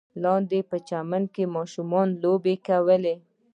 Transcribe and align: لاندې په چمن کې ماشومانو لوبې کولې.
لاندې 0.23 0.59
په 0.69 0.77
چمن 0.87 1.23
کې 1.33 1.43
ماشومانو 1.55 2.17
لوبې 2.23 2.55
کولې. 2.67 3.15